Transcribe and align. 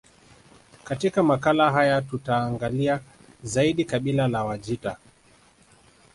Katika 0.83 1.23
makala 1.23 1.71
haya 1.71 2.01
tutaangalia 2.01 2.99
zaidi 3.43 3.85
kabila 3.85 4.27
la 4.27 4.43
Wajita 4.43 4.97